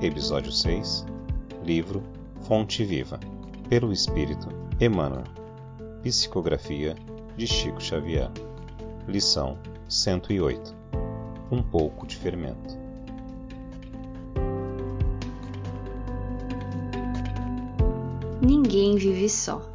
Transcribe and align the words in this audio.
Episódio 0.00 0.52
6 0.52 1.04
Livro 1.64 2.04
Fonte 2.42 2.84
Viva. 2.84 3.18
Pelo 3.68 3.92
Espírito 3.92 4.46
Emmanuel. 4.80 5.24
Psicografia 6.04 6.94
de 7.36 7.44
Chico 7.44 7.82
Xavier. 7.82 8.30
Lição 9.08 9.58
108 9.88 10.72
Um 11.50 11.60
pouco 11.64 12.06
de 12.06 12.16
fermento. 12.16 12.78
Ninguém 18.40 18.94
vive 18.94 19.28
só. 19.28 19.68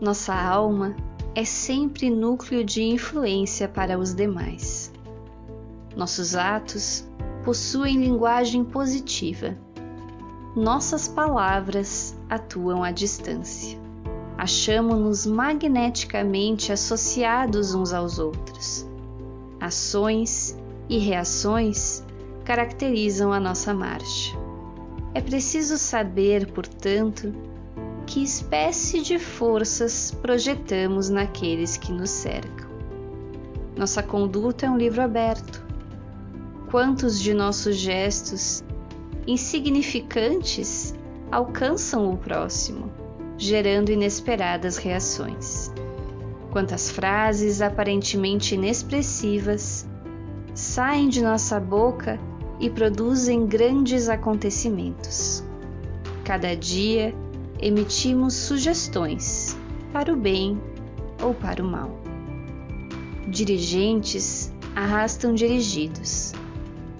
Nossa 0.00 0.32
alma 0.32 0.94
é 1.34 1.44
sempre 1.44 2.10
núcleo 2.10 2.64
de 2.64 2.80
influência 2.80 3.68
para 3.68 3.98
os 3.98 4.14
demais. 4.14 4.92
Nossos 5.96 6.36
atos 6.36 7.04
possuem 7.44 7.98
linguagem 7.98 8.64
positiva. 8.64 9.54
Nossas 10.56 11.06
palavras 11.06 12.16
atuam 12.28 12.82
à 12.82 12.90
distância. 12.90 13.78
Achamos-nos 14.38 15.26
magneticamente 15.26 16.72
associados 16.72 17.74
uns 17.74 17.92
aos 17.92 18.18
outros. 18.18 18.88
Ações 19.60 20.58
e 20.88 20.98
reações 20.98 22.02
caracterizam 22.44 23.32
a 23.32 23.38
nossa 23.38 23.74
marcha. 23.74 24.36
É 25.12 25.20
preciso 25.20 25.76
saber, 25.76 26.50
portanto, 26.52 27.32
que 28.06 28.22
espécie 28.22 29.00
de 29.00 29.18
forças 29.18 30.10
projetamos 30.22 31.08
naqueles 31.08 31.76
que 31.76 31.92
nos 31.92 32.10
cercam. 32.10 32.68
Nossa 33.76 34.02
conduta 34.02 34.66
é 34.66 34.70
um 34.70 34.76
livro 34.76 35.02
aberto 35.02 35.63
quantos 36.74 37.20
de 37.20 37.32
nossos 37.32 37.76
gestos 37.76 38.64
insignificantes 39.28 40.92
alcançam 41.30 42.12
o 42.12 42.16
próximo, 42.16 42.90
gerando 43.38 43.92
inesperadas 43.92 44.76
reações. 44.76 45.72
Quantas 46.50 46.90
frases 46.90 47.62
aparentemente 47.62 48.56
inexpressivas 48.56 49.88
saem 50.52 51.08
de 51.08 51.22
nossa 51.22 51.60
boca 51.60 52.18
e 52.58 52.68
produzem 52.68 53.46
grandes 53.46 54.08
acontecimentos. 54.08 55.44
Cada 56.24 56.56
dia 56.56 57.14
emitimos 57.60 58.34
sugestões 58.34 59.56
para 59.92 60.12
o 60.12 60.16
bem 60.16 60.60
ou 61.22 61.34
para 61.34 61.62
o 61.62 61.70
mal. 61.70 61.96
Dirigentes 63.28 64.52
arrastam 64.74 65.34
dirigidos 65.34 66.34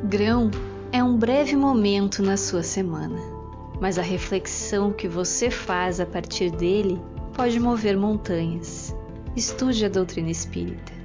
Grão 0.06 0.52
é 0.92 1.02
um 1.02 1.16
breve 1.16 1.56
momento 1.56 2.22
na 2.22 2.36
sua 2.36 2.62
semana, 2.62 3.18
mas 3.80 3.98
a 3.98 4.02
reflexão 4.02 4.92
que 4.92 5.08
você 5.08 5.50
faz 5.50 5.98
a 5.98 6.06
partir 6.06 6.50
dele 6.52 7.00
pode 7.34 7.58
mover 7.58 7.96
montanhas. 7.96 8.94
Estude 9.34 9.84
a 9.84 9.88
doutrina 9.88 10.30
espírita. 10.30 10.95